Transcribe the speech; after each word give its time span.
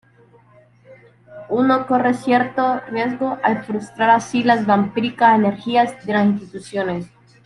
Uno 1.51 1.85
corre 1.85 2.15
cierto 2.15 2.79
riesgo 2.89 3.37
al 3.43 3.63
frustrar 3.63 4.09
así 4.09 4.41
las 4.41 4.65
vampíricas 4.65 5.37
energías 5.37 6.03
de 6.07 6.13
las 6.13 6.25
instituciones. 6.25 7.07